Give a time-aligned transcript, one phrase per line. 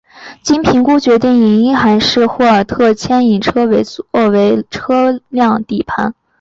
[0.41, 6.15] 经评估决定以婴孩式霍尔特牵引车作为车辆底盘。